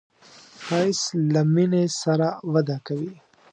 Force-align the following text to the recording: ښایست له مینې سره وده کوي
ښایست 0.65 1.07
له 1.33 1.41
مینې 1.53 1.85
سره 2.01 2.27
وده 2.53 2.77
کوي 2.87 3.15